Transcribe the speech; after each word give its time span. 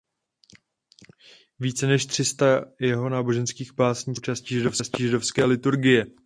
Více 1.59 1.87
než 1.87 2.05
tři 2.05 2.25
sta 2.25 2.65
jeho 2.79 3.09
náboženských 3.09 3.73
básní 3.73 4.15
se 4.15 4.21
stalo 4.21 4.35
součástí 4.35 4.99
židovské 5.03 5.45
liturgie. 5.45 6.05